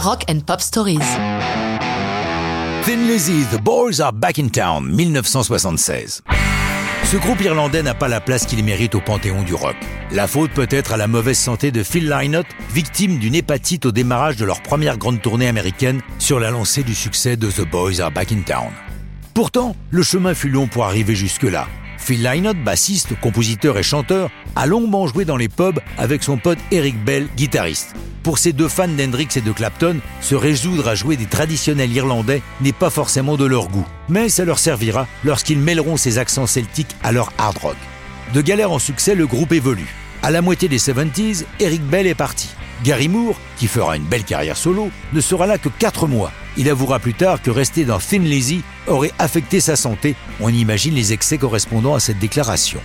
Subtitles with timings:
[0.00, 1.00] Rock and Pop Stories.
[2.84, 6.22] Thin Lizzy, The Boys Are Back in Town, 1976.
[7.02, 9.74] Ce groupe irlandais n'a pas la place qu'il mérite au panthéon du rock.
[10.12, 13.92] La faute peut être à la mauvaise santé de Phil Lynott, victime d'une hépatite au
[13.92, 18.00] démarrage de leur première grande tournée américaine sur la lancée du succès de The Boys
[18.00, 18.70] Are Back in Town.
[19.34, 21.66] Pourtant, le chemin fut long pour arriver jusque-là.
[21.98, 26.58] Phil Lynott, bassiste, compositeur et chanteur, a longuement joué dans les pubs avec son pote
[26.70, 27.96] Eric Bell, guitariste.
[28.22, 32.42] Pour ces deux fans d'Hendrix et de Clapton, se résoudre à jouer des traditionnels irlandais
[32.60, 36.96] n'est pas forcément de leur goût, mais ça leur servira lorsqu'ils mêleront ces accents celtiques
[37.02, 37.76] à leur hard rock.
[38.34, 39.94] De galère en succès, le groupe évolue.
[40.22, 42.48] À la moitié des 70s, Eric Bell est parti.
[42.84, 46.32] Gary Moore, qui fera une belle carrière solo, ne sera là que 4 mois.
[46.56, 50.14] Il avouera plus tard que rester dans Thin Lizzy aurait affecté sa santé.
[50.40, 52.80] On imagine les excès correspondant à cette déclaration.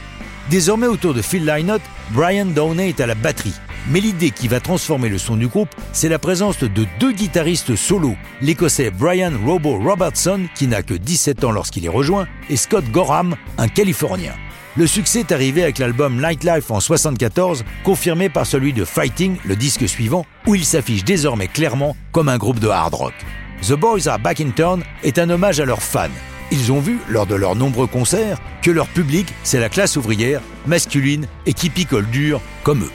[0.49, 3.53] Désormais autour de Phil Lynott, Brian Downey est à la batterie.
[3.89, 7.75] Mais l'idée qui va transformer le son du groupe, c'est la présence de deux guitaristes
[7.75, 12.85] solo, l'écossais Brian Robo Robertson, qui n'a que 17 ans lorsqu'il est rejoint, et Scott
[12.91, 14.33] Gorham, un Californien.
[14.75, 19.55] Le succès est arrivé avec l'album Nightlife en 74, confirmé par celui de Fighting, le
[19.55, 23.13] disque suivant, où il s'affiche désormais clairement comme un groupe de hard rock.
[23.61, 26.09] The Boys Are Back in Town est un hommage à leurs fans.
[26.51, 30.41] Ils ont vu, lors de leurs nombreux concerts, que leur public, c'est la classe ouvrière,
[30.65, 32.91] masculine et qui picole dur, comme eux.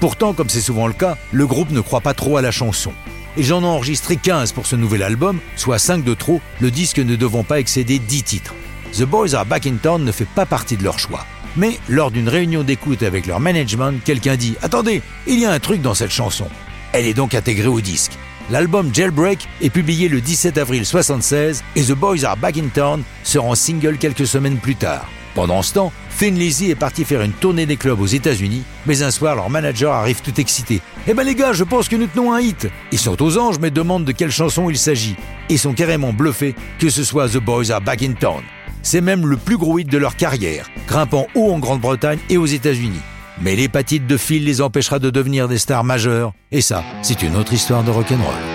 [0.00, 2.92] Pourtant, comme c'est souvent le cas, le groupe ne croit pas trop à la chanson.
[3.36, 6.98] Et j'en ai enregistré 15 pour ce nouvel album, soit 5 de trop, le disque
[6.98, 8.54] ne devant pas excéder 10 titres.
[8.92, 11.24] The Boys Are Back in Town ne fait pas partie de leur choix.
[11.56, 15.58] Mais lors d'une réunion d'écoute avec leur management, quelqu'un dit Attendez, il y a un
[15.58, 16.46] truc dans cette chanson.
[16.92, 18.12] Elle est donc intégrée au disque.
[18.50, 23.04] L'album Jailbreak est publié le 17 avril 1976 et The Boys Are Back in Town
[23.22, 25.08] sera en single quelques semaines plus tard.
[25.36, 29.12] Pendant ce temps, Thin est parti faire une tournée des clubs aux États-Unis, mais un
[29.12, 30.80] soir, leur manager arrive tout excité.
[31.06, 32.66] Eh ben les gars, je pense que nous tenons un hit.
[32.90, 35.14] Ils sont aux anges, mais demandent de quelle chanson il s'agit.
[35.48, 38.42] Ils sont carrément bluffés que ce soit The Boys Are Back in Town.
[38.82, 42.46] C'est même le plus gros hit de leur carrière, grimpant haut en Grande-Bretagne et aux
[42.46, 43.00] États-Unis.
[43.40, 47.36] Mais l'hépatite de Phil les empêchera de devenir des stars majeures, et ça, c'est une
[47.36, 48.49] autre histoire de rock'n'roll.